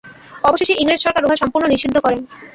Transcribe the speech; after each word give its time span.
অবশেষে 0.43 0.73
ইংরেজ 0.81 0.99
সরকার 1.01 1.25
উহা 1.25 1.37
সম্পূর্ণ 1.41 1.65
নিষিদ্ধ 1.67 1.95
করেন। 2.05 2.19